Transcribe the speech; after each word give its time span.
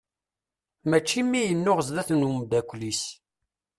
Mačči 0.89 1.21
mi 1.29 1.41
yennuɣ 1.41 1.79
sdat 1.87 2.09
n 2.13 2.27
umddakel-is. 2.29 3.03